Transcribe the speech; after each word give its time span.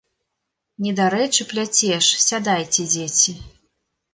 Недарэчы 0.85 1.47
пляцеш, 1.51 2.05
сядайце, 2.29 2.89
дзеці. 2.95 3.37